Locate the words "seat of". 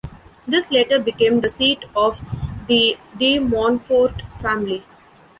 1.49-2.25